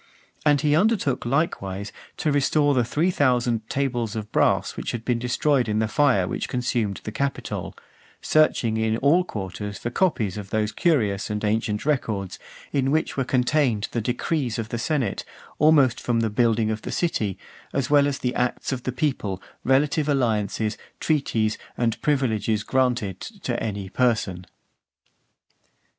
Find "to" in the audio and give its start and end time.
2.17-2.31, 20.07-20.13, 23.19-23.61